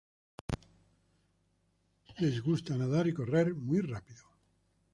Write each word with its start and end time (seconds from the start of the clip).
Les 2.21 2.41
gusta 2.47 2.79
nadar 2.79 3.05
y 3.07 3.13
correr 3.13 3.53
muy 3.53 3.81
rápido. 3.81 4.23